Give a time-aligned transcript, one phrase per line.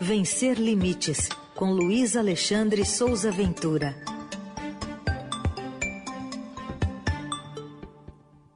[0.00, 3.96] Vencer Limites, com Luiz Alexandre Souza Ventura.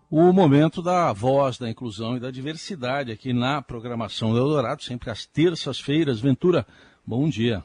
[0.09, 5.11] O momento da voz da inclusão e da diversidade aqui na programação do Eldorado, sempre
[5.11, 6.21] às terças-feiras.
[6.21, 6.65] Ventura,
[7.05, 7.65] bom dia.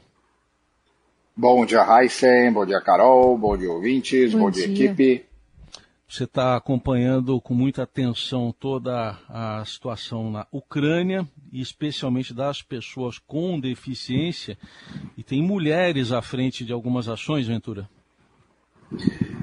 [1.36, 2.52] Bom dia, Heisen.
[2.52, 3.38] Bom dia, Carol.
[3.38, 4.32] Bom dia, ouvintes.
[4.32, 5.24] Bom, bom dia, dia, equipe.
[6.08, 13.18] Você está acompanhando com muita atenção toda a situação na Ucrânia, e especialmente das pessoas
[13.18, 14.58] com deficiência,
[15.16, 17.88] e tem mulheres à frente de algumas ações, Ventura?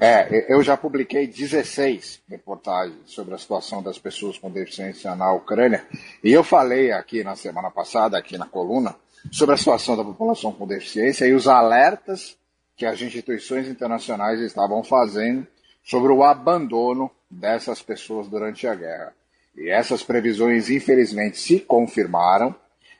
[0.00, 5.86] É, eu já publiquei 16 reportagens sobre a situação das pessoas com deficiência na Ucrânia,
[6.22, 8.96] e eu falei aqui na semana passada, aqui na coluna,
[9.30, 12.36] sobre a situação da população com deficiência e os alertas
[12.76, 15.46] que as instituições internacionais estavam fazendo
[15.82, 19.14] sobre o abandono dessas pessoas durante a guerra.
[19.56, 22.54] E essas previsões, infelizmente, se confirmaram,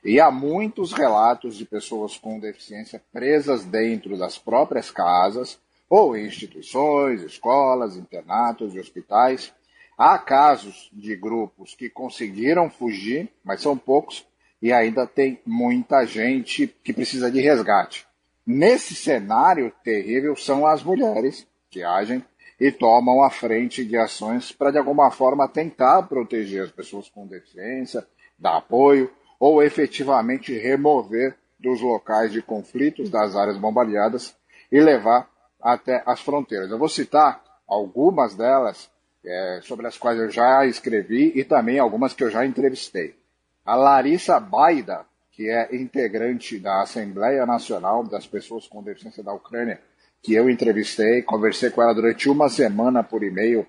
[0.04, 5.58] e há muitos relatos de pessoas com deficiência presas dentro das próprias casas,
[5.88, 9.52] ou instituições, escolas, internatos e hospitais.
[9.98, 14.24] Há casos de grupos que conseguiram fugir, mas são poucos,
[14.60, 18.06] e ainda tem muita gente que precisa de resgate.
[18.46, 22.24] Nesse cenário terrível, são as mulheres que agem
[22.58, 27.26] e tomam a frente de ações para, de alguma forma, tentar proteger as pessoas com
[27.26, 28.06] deficiência,
[28.38, 34.34] dar apoio ou efetivamente remover dos locais de conflitos das áreas bombardeadas
[34.70, 35.28] e levar
[35.60, 36.70] até as fronteiras.
[36.70, 38.90] Eu vou citar algumas delas
[39.24, 43.16] é, sobre as quais eu já escrevi e também algumas que eu já entrevistei.
[43.64, 49.80] A Larissa Baida, que é integrante da Assembleia Nacional das Pessoas com Deficiência da Ucrânia,
[50.22, 53.66] que eu entrevistei, conversei com ela durante uma semana por e-mail,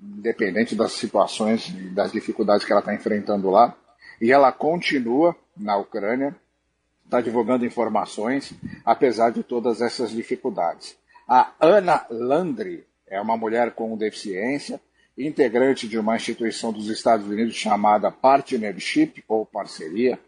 [0.00, 3.76] independente das situações e das dificuldades que ela está enfrentando lá.
[4.20, 6.34] E ela continua na Ucrânia,
[7.04, 8.52] está divulgando informações,
[8.84, 10.96] apesar de todas essas dificuldades.
[11.28, 14.80] A Ana Landry é uma mulher com deficiência,
[15.16, 20.18] integrante de uma instituição dos Estados Unidos chamada Partnership ou Parceria,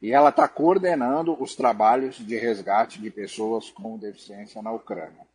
[0.00, 5.26] e ela está coordenando os trabalhos de resgate de pessoas com deficiência na Ucrânia.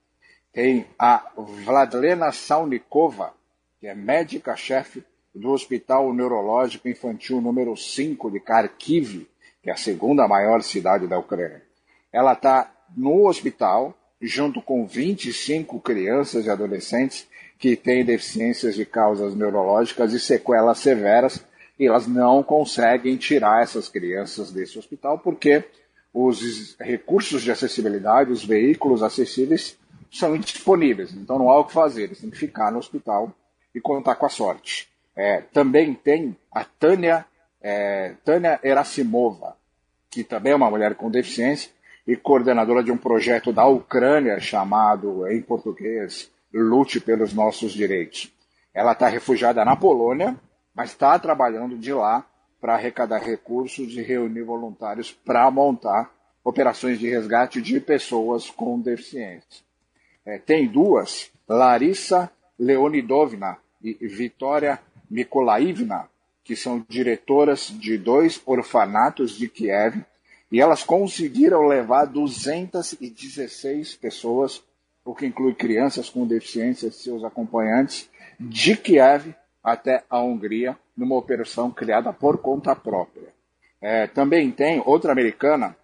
[0.53, 3.33] Tem a Vladlena Salnikova,
[3.79, 5.03] que é médica-chefe
[5.33, 9.27] do Hospital Neurológico Infantil número 5 de Kharkiv,
[9.61, 11.63] que é a segunda maior cidade da Ucrânia.
[12.11, 19.35] Ela está no hospital, junto com 25 crianças e adolescentes que têm deficiências de causas
[19.35, 21.43] neurológicas e sequelas severas
[21.79, 25.63] elas não conseguem tirar essas crianças desse hospital porque
[26.13, 29.77] os recursos de acessibilidade, os veículos acessíveis
[30.11, 31.13] são indisponíveis.
[31.13, 33.33] Então não há o que fazer, eles têm que ficar no hospital
[33.73, 34.87] e contar com a sorte.
[35.15, 37.25] É, também tem a Tânia,
[37.61, 39.57] é, Tânia Erasimova,
[40.09, 41.71] que também é uma mulher com deficiência
[42.07, 48.31] e coordenadora de um projeto da Ucrânia chamado, em português, Lute pelos Nossos Direitos.
[48.73, 50.35] Ela está refugiada na Polônia
[50.75, 52.25] mas está trabalhando de lá
[52.59, 56.11] para arrecadar recursos e reunir voluntários para montar
[56.43, 59.63] operações de resgate de pessoas com deficiência.
[60.25, 64.79] É, tem duas, Larissa Leonidovna e Vitória
[65.09, 66.09] Mikolaivna,
[66.43, 70.03] que são diretoras de dois orfanatos de Kiev,
[70.51, 74.63] e elas conseguiram levar 216 pessoas,
[75.03, 78.09] o que inclui crianças com deficiência e seus acompanhantes,
[78.39, 83.33] de Kiev até a Hungria, numa operação criada por conta própria.
[83.81, 85.75] É, também tem outra americana,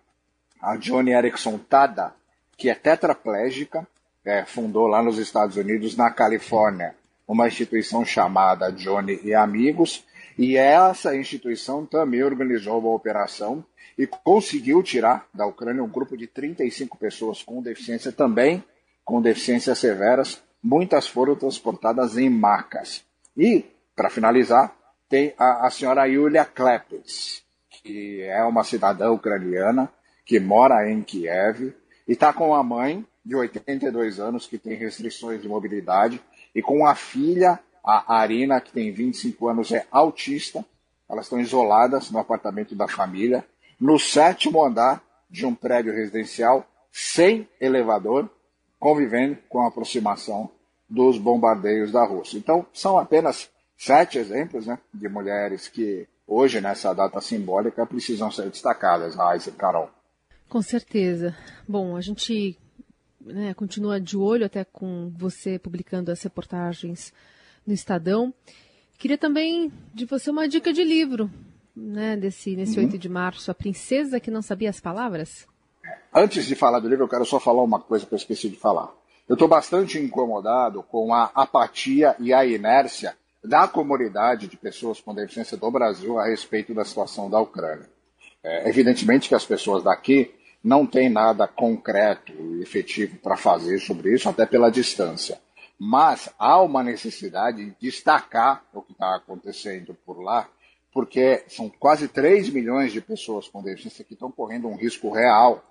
[0.61, 2.13] a Johnny Erickson Tada,
[2.57, 3.87] que é tetraplégica,
[4.25, 6.95] é, fundou lá nos Estados Unidos, na Califórnia,
[7.27, 10.03] uma instituição chamada Johnny e Amigos,
[10.37, 13.63] e essa instituição também organizou uma operação
[13.97, 18.63] e conseguiu tirar da Ucrânia um grupo de 35 pessoas com deficiência também,
[19.03, 23.03] com deficiências severas, muitas foram transportadas em macas.
[23.39, 23.63] E,
[23.95, 24.75] para finalizar,
[25.07, 29.89] tem a, a senhora Yulia Klepis, que é uma cidadã ucraniana
[30.25, 31.73] que mora em Kiev
[32.05, 36.21] e está com a mãe de 82 anos que tem restrições de mobilidade
[36.53, 40.65] e com a filha, a Arina, que tem 25 anos, é autista.
[41.09, 43.45] Elas estão isoladas no apartamento da família,
[43.79, 48.29] no sétimo andar de um prédio residencial, sem elevador,
[48.77, 50.51] convivendo com a aproximação
[50.89, 52.37] dos bombardeios da Rússia.
[52.37, 58.49] Então, são apenas sete exemplos né, de mulheres que hoje, nessa data simbólica, precisam ser
[58.49, 59.89] destacadas, Raíssa e Carol.
[60.47, 61.35] Com certeza.
[61.67, 62.57] Bom, a gente
[63.21, 67.13] né, continua de olho até com você publicando as reportagens
[67.65, 68.33] no Estadão.
[68.97, 71.29] Queria também de você uma dica de livro.
[71.75, 72.85] né, desse, nesse uhum.
[72.85, 75.47] 8 de março, A Princesa que Não Sabia as Palavras?
[76.13, 78.57] Antes de falar do livro, eu quero só falar uma coisa que eu esqueci de
[78.57, 78.91] falar.
[79.29, 85.13] Eu estou bastante incomodado com a apatia e a inércia da comunidade de pessoas com
[85.13, 87.87] deficiência do Brasil a respeito da situação da Ucrânia.
[88.43, 90.33] É, evidentemente que as pessoas daqui
[90.63, 95.39] não têm nada concreto e efetivo para fazer sobre isso, até pela distância.
[95.77, 100.49] Mas há uma necessidade de destacar o que está acontecendo por lá,
[100.91, 105.63] porque são quase 3 milhões de pessoas com deficiência que estão correndo um risco real.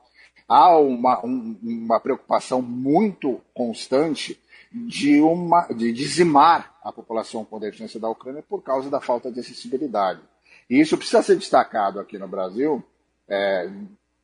[0.46, 4.40] Há uma, um, uma preocupação muito constante
[4.73, 9.40] de, uma, de dizimar a população com deficiência da Ucrânia por causa da falta de
[9.40, 10.20] acessibilidade.
[10.69, 12.85] E isso precisa ser destacado aqui no Brasil,
[13.29, 13.70] é,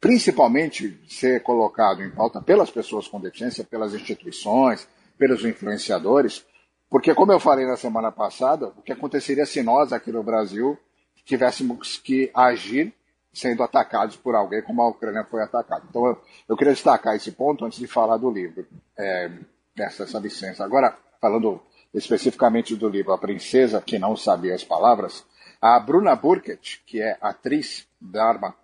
[0.00, 4.86] principalmente ser colocado em pauta pelas pessoas com deficiência, pelas instituições,
[5.18, 6.44] pelos influenciadores,
[6.94, 10.78] porque, como eu falei na semana passada, o que aconteceria se nós aqui no Brasil
[11.24, 12.94] tivéssemos que agir
[13.34, 15.82] sendo atacados por alguém como a Ucrânia foi atacada.
[15.90, 18.66] Então, eu, eu queria destacar esse ponto antes de falar do livro.
[18.96, 19.30] É,
[19.82, 20.64] essa, essa licença.
[20.64, 21.60] Agora, falando
[21.92, 25.24] especificamente do livro A Princesa que Não Sabia as Palavras,
[25.60, 27.86] a Bruna Burkett, que é atriz,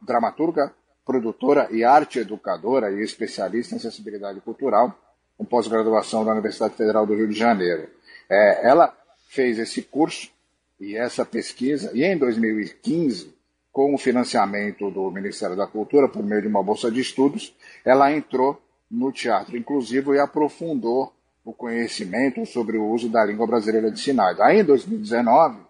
[0.00, 0.72] dramaturga,
[1.04, 4.96] produtora e arte educadora e especialista em acessibilidade cultural,
[5.36, 7.88] com pós-graduação da Universidade Federal do Rio de Janeiro.
[8.28, 8.94] É, ela
[9.28, 10.30] fez esse curso
[10.78, 13.34] e essa pesquisa, e em 2015,
[13.72, 18.12] com o financiamento do Ministério da Cultura, por meio de uma bolsa de estudos, ela
[18.12, 21.12] entrou no teatro inclusivo e aprofundou
[21.44, 24.40] o conhecimento sobre o uso da língua brasileira de sinais.
[24.40, 25.60] Aí, em 2019,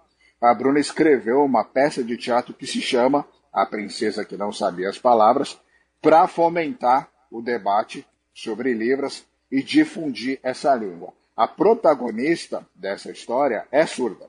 [0.40, 4.88] a Bruna escreveu uma peça de teatro que se chama A Princesa que Não Sabia
[4.88, 5.60] as Palavras,
[6.00, 11.12] para fomentar o debate sobre Libras e difundir essa língua.
[11.36, 14.26] A protagonista dessa história é surda.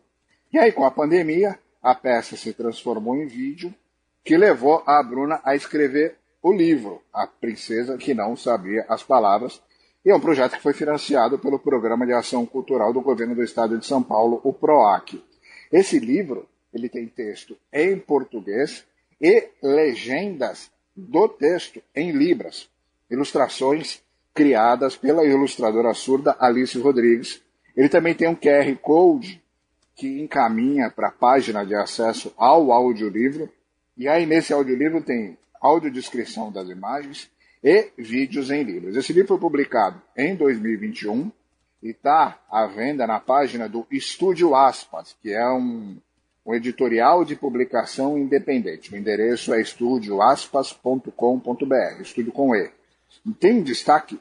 [0.51, 3.73] E aí, com a pandemia, a peça se transformou em vídeo,
[4.23, 9.61] que levou a Bruna a escrever o livro A Princesa que Não Sabia as Palavras,
[10.03, 13.43] e é um projeto que foi financiado pelo Programa de Ação Cultural do Governo do
[13.43, 15.23] Estado de São Paulo, o PROAC.
[15.71, 18.83] Esse livro ele tem texto em português
[19.19, 22.69] e legendas do texto em libras,
[23.09, 24.01] ilustrações
[24.33, 27.41] criadas pela ilustradora surda Alice Rodrigues.
[27.75, 29.41] Ele também tem um QR Code
[30.01, 33.47] que encaminha para a página de acesso ao audiolivro.
[33.95, 37.29] E aí, nesse audiolivro, tem audiodescrição das imagens
[37.63, 38.97] e vídeos em livros.
[38.97, 41.31] Esse livro foi publicado em 2021
[41.83, 45.97] e está à venda na página do Estúdio Aspas, que é um,
[46.43, 48.91] um editorial de publicação independente.
[48.91, 52.71] O endereço é estudioaspas.com.br, estúdio com E.
[53.23, 54.19] E tem destaque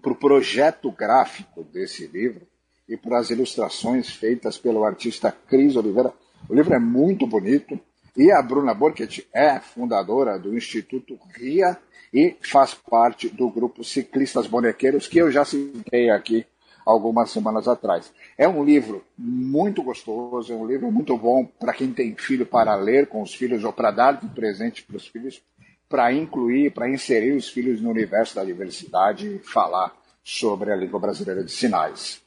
[0.00, 2.46] para o projeto gráfico desse livro
[2.90, 6.12] e para as ilustrações feitas pelo artista Cris Oliveira.
[6.48, 7.78] O livro é muito bonito,
[8.16, 11.78] e a Bruna Borchetti é fundadora do Instituto RIA
[12.12, 16.44] e faz parte do grupo Ciclistas Bonequeiros, que eu já citei aqui
[16.84, 18.12] algumas semanas atrás.
[18.36, 22.74] É um livro muito gostoso, é um livro muito bom para quem tem filho para
[22.74, 25.40] ler com os filhos ou para dar de presente para os filhos,
[25.88, 29.94] para incluir, para inserir os filhos no universo da diversidade e falar
[30.24, 32.20] sobre a língua brasileira de sinais.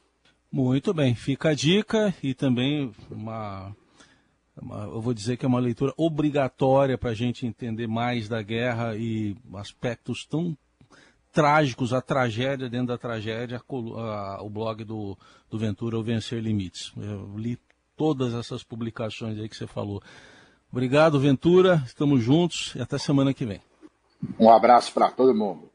[0.56, 3.74] Muito bem, fica a dica e também uma
[4.56, 8.94] eu vou dizer que é uma leitura obrigatória para a gente entender mais da guerra
[8.94, 10.56] e aspectos tão
[11.32, 15.18] trágicos, a tragédia dentro da tragédia, a, a, o blog do,
[15.50, 16.92] do Ventura, O Vencer Limites.
[16.96, 17.58] Eu li
[17.96, 20.00] todas essas publicações aí que você falou.
[20.70, 21.82] Obrigado, Ventura.
[21.84, 23.60] Estamos juntos e até semana que vem.
[24.38, 25.73] Um abraço para todo mundo.